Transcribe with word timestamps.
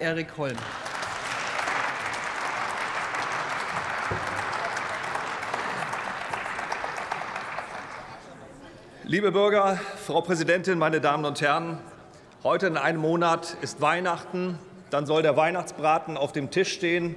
Erik 0.00 0.28
Holm. 0.38 0.56
Liebe 9.04 9.30
Bürger, 9.30 9.78
Frau 10.06 10.22
Präsidentin, 10.22 10.78
meine 10.78 11.02
Damen 11.02 11.26
und 11.26 11.42
Herren! 11.42 11.78
Heute 12.42 12.66
in 12.68 12.78
einem 12.78 13.00
Monat 13.00 13.58
ist 13.60 13.82
Weihnachten. 13.82 14.58
Dann 14.88 15.04
soll 15.04 15.20
der 15.20 15.36
Weihnachtsbraten 15.36 16.16
auf 16.16 16.32
dem 16.32 16.50
Tisch 16.50 16.72
stehen. 16.72 17.14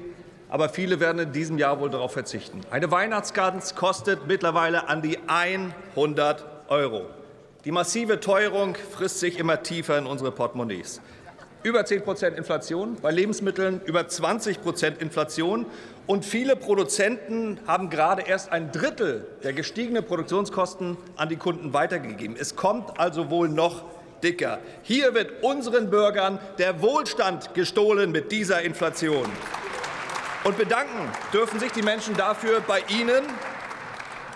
Aber 0.49 0.67
viele 0.67 0.99
werden 0.99 1.19
in 1.19 1.31
diesem 1.31 1.57
Jahr 1.57 1.79
wohl 1.79 1.89
darauf 1.89 2.11
verzichten. 2.11 2.61
Eine 2.69 2.91
Weihnachtsgans 2.91 3.75
kostet 3.75 4.27
mittlerweile 4.27 4.89
an 4.89 5.01
die 5.01 5.19
100 5.25 6.45
Euro. 6.67 7.05
Die 7.63 7.71
massive 7.71 8.19
Teuerung 8.19 8.75
frisst 8.75 9.21
sich 9.21 9.39
immer 9.39 9.63
tiefer 9.63 9.97
in 9.97 10.05
unsere 10.05 10.33
Portemonnaies 10.33 10.99
über 11.63 11.85
10 11.85 12.03
Prozent 12.03 12.37
Inflation, 12.37 12.97
bei 13.01 13.11
Lebensmitteln 13.11 13.81
über 13.85 14.07
20 14.07 14.61
Prozent 14.61 15.01
Inflation. 15.01 15.65
Und 16.05 16.25
viele 16.25 16.55
Produzenten 16.55 17.59
haben 17.65 17.89
gerade 17.89 18.23
erst 18.23 18.51
ein 18.51 18.71
Drittel 18.71 19.25
der 19.43 19.53
gestiegenen 19.53 20.05
Produktionskosten 20.05 20.97
an 21.15 21.29
die 21.29 21.37
Kunden 21.37 21.73
weitergegeben. 21.73 22.35
Es 22.37 22.55
kommt 22.55 22.99
also 22.99 23.29
wohl 23.29 23.47
noch 23.47 23.85
dicker. 24.21 24.59
Hier 24.81 25.13
wird 25.13 25.43
unseren 25.43 25.89
Bürgern 25.89 26.39
der 26.57 26.81
Wohlstand 26.81 27.53
gestohlen 27.53 28.11
mit 28.11 28.31
dieser 28.31 28.61
Inflation. 28.61 29.25
Und 30.43 30.57
bedanken 30.57 31.09
dürfen 31.31 31.59
sich 31.59 31.71
die 31.71 31.81
Menschen 31.81 32.15
dafür 32.17 32.59
bei 32.67 32.83
Ihnen, 32.89 33.23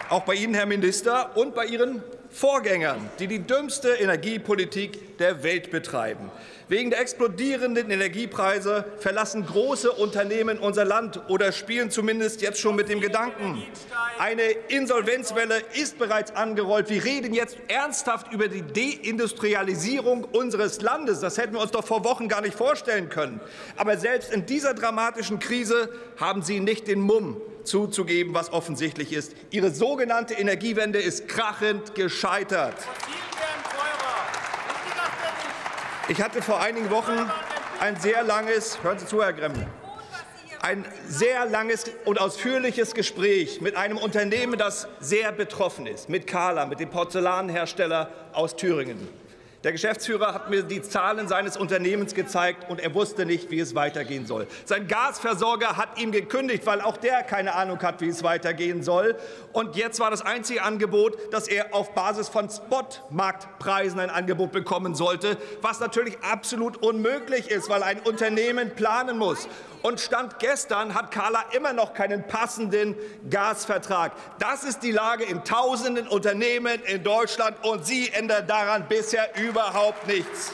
auch 0.10 0.24
bei 0.24 0.36
Ihnen, 0.36 0.54
Herr 0.54 0.66
Minister, 0.66 1.36
und 1.36 1.54
bei 1.54 1.66
Ihren 1.66 2.02
Vorgängern, 2.38 3.10
die 3.18 3.26
die 3.26 3.40
dümmste 3.40 3.90
Energiepolitik 3.96 5.18
der 5.18 5.42
Welt 5.42 5.72
betreiben. 5.72 6.30
Wegen 6.68 6.92
der 6.92 7.00
explodierenden 7.00 7.90
Energiepreise 7.90 8.86
verlassen 9.00 9.44
große 9.44 9.92
Unternehmen 9.92 10.60
unser 10.60 10.86
Land 10.86 11.20
oder 11.30 11.52
spielen 11.52 11.90
zumindest 11.90 12.44
jetzt 12.44 12.60
schon 12.60 12.76
mit 12.76 12.90
dem 12.90 13.02
Gedanken. 13.02 13.64
Eine 14.20 14.44
Insolvenzwelle 14.68 15.64
ist 15.74 15.98
bereits 15.98 16.36
angerollt. 16.36 16.92
Wir 16.92 17.04
reden 17.04 17.34
jetzt 17.34 17.58
ernsthaft 17.70 18.32
über 18.32 18.50
die 18.50 18.62
Deindustrialisierung 18.62 20.24
unseres 20.26 20.80
Landes. 20.82 21.22
Das 21.22 21.40
hätten 21.40 21.54
wir 21.54 21.62
uns 21.62 21.72
doch 21.72 21.88
vor 21.88 22.04
Wochen 22.04 22.28
gar 22.28 22.42
nicht 22.42 22.56
vorstellen 22.56 23.10
können. 23.10 23.40
Aber 23.78 23.98
selbst 23.98 24.32
in 24.32 24.46
dieser 24.46 24.76
dramatischen 24.76 25.40
Krise 25.40 25.90
haben 26.18 26.44
Sie 26.44 26.60
nicht 26.60 26.88
den 26.88 27.00
Mumm 27.02 27.42
zuzugeben, 27.68 28.34
was 28.34 28.52
offensichtlich 28.52 29.14
ist. 29.14 29.34
Ihre 29.52 29.72
sogenannte 29.72 30.34
Energiewende 30.34 31.00
ist 31.00 31.28
krachend 31.28 31.96
gescheitert. 31.96 32.76
Ich 36.10 36.22
hatte 36.22 36.42
vor 36.42 36.62
einigen 36.62 36.90
Wochen 36.90 37.30
ein 37.80 38.00
sehr 38.00 38.24
langes, 38.24 38.82
hören 38.82 38.98
Sie 38.98 39.06
zu, 39.06 39.22
Herr 39.22 39.34
Gremmel, 39.34 39.68
ein 40.62 40.86
sehr 41.08 41.46
langes 41.46 41.86
und 42.06 42.20
ausführliches 42.20 42.94
Gespräch 42.94 43.62
mit 43.62 43.76
einem 43.76 43.98
Unternehmen, 43.98 44.58
das 44.58 44.88
sehr 45.00 45.32
betroffen 45.32 45.86
ist, 45.86 46.10
mit 46.10 46.26
Kala, 46.26 46.66
mit 46.66 46.80
dem 46.80 46.90
Porzellanhersteller 46.90 48.10
aus 48.34 48.56
Thüringen. 48.56 49.27
Der 49.68 49.74
Geschäftsführer 49.74 50.34
hat 50.34 50.50
mir 50.50 50.64
die 50.64 50.82
Zahlen 50.82 51.28
seines 51.28 51.58
Unternehmens 51.58 52.16
gezeigt, 52.16 52.70
und 52.70 52.80
er 52.80 52.94
wusste 52.94 53.26
nicht, 53.26 53.52
wie 53.52 53.60
es 53.60 53.76
weitergehen 53.76 54.26
soll. 54.26 54.48
Sein 54.64 54.88
Gasversorger 54.88 55.76
hat 55.76 56.00
ihm 56.00 56.14
gekündigt, 56.14 56.66
weil 56.66 56.80
auch 56.80 56.96
der 56.96 57.22
keine 57.24 57.54
Ahnung 57.54 57.78
hat, 57.82 58.00
wie 58.00 58.08
es 58.08 58.24
weitergehen 58.24 58.82
soll. 58.82 59.18
Und 59.52 59.76
jetzt 59.76 60.00
war 60.00 60.10
das 60.10 60.22
einzige 60.22 60.64
Angebot, 60.64 61.18
dass 61.34 61.50
er 61.50 61.76
auf 61.76 61.94
Basis 61.94 62.30
von 62.30 62.50
Spotmarktpreisen 62.50 64.00
ein 64.00 64.10
Angebot 64.10 64.54
bekommen 64.54 64.96
sollte, 64.96 65.36
was 65.62 65.82
natürlich 65.82 66.18
absolut 66.22 66.78
unmöglich 66.78 67.52
ist, 67.52 67.68
weil 67.68 67.84
ein 67.84 68.00
Unternehmen 68.00 68.74
planen 68.74 69.18
muss. 69.18 69.50
Und 69.84 70.00
Stand 70.00 70.40
gestern 70.40 70.96
hat 70.96 71.12
Carla 71.12 71.46
immer 71.52 71.72
noch 71.72 71.94
keinen 71.94 72.26
passenden 72.28 72.96
Gasvertrag. 73.30 74.12
Das 74.40 74.64
ist 74.64 74.80
die 74.80 74.92
Lage 74.92 75.24
in 75.24 75.44
tausenden 75.44 76.08
Unternehmen 76.08 76.82
in 76.86 77.04
Deutschland, 77.04 77.64
und 77.64 77.86
Sie 77.86 78.10
ändern 78.10 78.48
daran 78.48 78.88
bisher 78.90 79.36
überhaupt 79.58 80.06
nichts. 80.08 80.54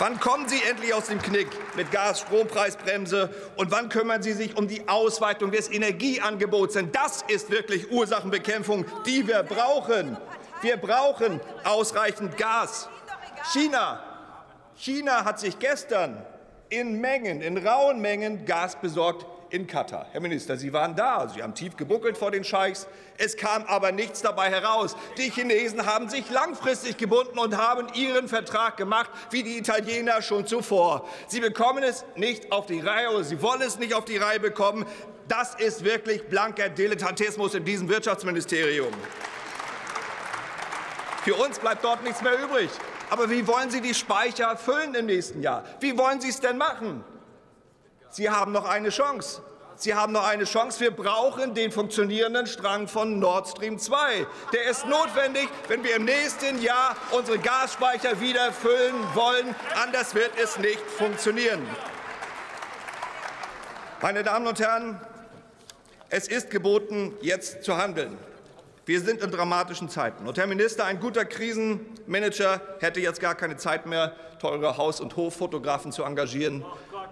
Wann 0.00 0.18
kommen 0.18 0.48
Sie 0.48 0.60
endlich 0.68 0.92
aus 0.92 1.06
dem 1.06 1.22
Knick 1.22 1.46
mit 1.76 1.92
Gas-Strompreisbremse? 1.92 3.30
Und 3.54 3.70
wann 3.70 3.88
kümmern 3.88 4.20
Sie 4.20 4.32
sich 4.32 4.56
um 4.56 4.66
die 4.66 4.88
Ausweitung 4.88 5.52
des 5.52 5.70
Energieangebots? 5.70 6.74
Denn 6.74 6.90
das 6.90 7.22
ist 7.28 7.50
wirklich 7.50 7.92
Ursachenbekämpfung, 7.92 8.84
die 9.06 9.28
wir 9.28 9.44
brauchen. 9.44 10.16
Wir 10.60 10.76
brauchen 10.76 11.40
ausreichend 11.62 12.36
Gas. 12.36 12.88
China, 13.52 14.02
China 14.74 15.24
hat 15.24 15.38
sich 15.38 15.60
gestern 15.60 16.20
in 16.68 17.00
Mengen, 17.00 17.42
in 17.42 17.64
rauen 17.64 18.00
Mengen 18.00 18.44
Gas 18.44 18.74
besorgt 18.74 19.24
in 19.56 19.66
Katar. 19.66 20.06
Herr 20.12 20.20
Minister, 20.20 20.56
Sie 20.56 20.72
waren 20.72 20.94
da, 20.94 21.28
Sie 21.28 21.42
haben 21.42 21.54
tief 21.54 21.76
gebuckelt 21.76 22.16
vor 22.16 22.30
den 22.30 22.44
Scheichs. 22.44 22.86
Es 23.16 23.36
kam 23.36 23.64
aber 23.64 23.90
nichts 23.90 24.20
dabei 24.20 24.50
heraus. 24.50 24.94
Die 25.16 25.30
Chinesen 25.30 25.86
haben 25.86 26.08
sich 26.08 26.30
langfristig 26.30 26.98
gebunden 26.98 27.38
und 27.38 27.56
haben 27.56 27.88
ihren 27.94 28.28
Vertrag 28.28 28.76
gemacht, 28.76 29.10
wie 29.30 29.42
die 29.42 29.58
Italiener 29.58 30.20
schon 30.20 30.46
zuvor. 30.46 31.08
Sie 31.26 31.40
bekommen 31.40 31.82
es 31.82 32.04
nicht 32.14 32.52
auf 32.52 32.66
die 32.66 32.80
Reihe 32.80 33.10
oder 33.10 33.24
Sie 33.24 33.40
wollen 33.40 33.62
es 33.62 33.78
nicht 33.78 33.94
auf 33.94 34.04
die 34.04 34.18
Reihe 34.18 34.38
bekommen. 34.38 34.84
Das 35.26 35.54
ist 35.54 35.82
wirklich 35.82 36.28
blanker 36.28 36.68
Dilettantismus 36.68 37.54
in 37.54 37.64
diesem 37.64 37.88
Wirtschaftsministerium. 37.88 38.92
Für 41.24 41.34
uns 41.34 41.58
bleibt 41.58 41.82
dort 41.82 42.04
nichts 42.04 42.22
mehr 42.22 42.38
übrig. 42.40 42.70
Aber 43.08 43.30
wie 43.30 43.46
wollen 43.46 43.70
Sie 43.70 43.80
die 43.80 43.94
Speicher 43.94 44.56
füllen 44.56 44.94
im 44.94 45.06
nächsten 45.06 45.40
Jahr? 45.40 45.64
Wie 45.80 45.96
wollen 45.96 46.20
Sie 46.20 46.28
es 46.28 46.40
denn 46.40 46.58
machen? 46.58 47.02
Sie 48.16 48.30
haben 48.30 48.52
noch 48.52 48.64
eine 48.64 48.88
Chance. 48.88 49.42
Sie 49.74 49.94
haben 49.94 50.14
noch 50.14 50.26
eine 50.26 50.44
Chance. 50.44 50.80
Wir 50.80 50.90
brauchen 50.90 51.52
den 51.52 51.70
funktionierenden 51.70 52.46
Strang 52.46 52.88
von 52.88 53.18
Nord 53.18 53.46
Stream 53.46 53.78
2. 53.78 54.26
Der 54.54 54.70
ist 54.70 54.86
notwendig, 54.86 55.50
wenn 55.68 55.84
wir 55.84 55.96
im 55.96 56.06
nächsten 56.06 56.62
Jahr 56.62 56.96
unsere 57.10 57.38
Gasspeicher 57.38 58.18
wieder 58.18 58.54
füllen 58.54 58.94
wollen. 59.12 59.54
Anders 59.82 60.14
wird 60.14 60.30
es 60.42 60.56
nicht 60.56 60.80
funktionieren. 60.80 61.60
Meine 64.00 64.22
Damen 64.22 64.46
und 64.46 64.60
Herren, 64.60 64.98
es 66.08 66.26
ist 66.26 66.48
geboten, 66.48 67.12
jetzt 67.20 67.64
zu 67.64 67.76
handeln. 67.76 68.16
Wir 68.86 69.02
sind 69.02 69.20
in 69.20 69.30
dramatischen 69.30 69.90
Zeiten. 69.90 70.26
Und 70.26 70.38
Herr 70.38 70.46
Minister, 70.46 70.86
ein 70.86 71.00
guter 71.00 71.26
Krisenmanager 71.26 72.62
hätte 72.80 73.00
jetzt 73.00 73.20
gar 73.20 73.34
keine 73.34 73.58
Zeit 73.58 73.84
mehr, 73.84 74.16
teure 74.40 74.78
Haus- 74.78 75.00
und 75.00 75.16
Hoffotografen 75.16 75.92
zu 75.92 76.02
engagieren 76.02 76.64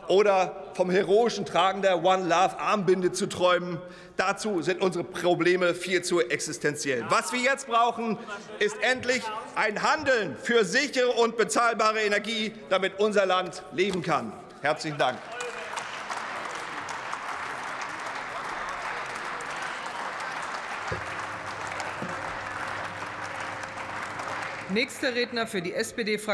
oder 0.08 0.64
vom 0.74 0.90
heroischen 0.90 1.44
Tragen 1.44 1.82
der 1.82 2.04
One 2.04 2.24
Love 2.24 2.58
Armbinde 2.58 3.12
zu 3.12 3.26
träumen. 3.26 3.78
Dazu 4.16 4.62
sind 4.62 4.80
unsere 4.80 5.04
Probleme 5.04 5.74
viel 5.74 6.02
zu 6.02 6.20
existenziell. 6.20 7.04
Was 7.08 7.32
wir 7.32 7.40
jetzt 7.40 7.66
brauchen, 7.66 8.18
ist 8.58 8.76
endlich 8.80 9.22
ein 9.54 9.82
Handeln 9.82 10.36
für 10.40 10.64
sichere 10.64 11.10
und 11.10 11.36
bezahlbare 11.36 12.00
Energie, 12.00 12.52
damit 12.68 12.98
unser 12.98 13.26
Land 13.26 13.62
leben 13.72 14.02
kann. 14.02 14.32
Herzlichen 14.62 14.98
Dank. 14.98 15.18
Nächster 24.70 25.14
Redner 25.14 25.46
für 25.46 25.60
die 25.60 25.74
SPD-Fraktion. 25.74 26.24